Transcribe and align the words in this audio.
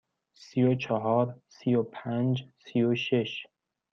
سی 0.33 0.63
و 0.63 0.75
چهار، 0.75 1.41
سی 1.47 1.75
و 1.75 1.83
پنج، 1.83 2.45
سی 2.57 2.83
و 2.83 2.95
شش. 2.95 3.45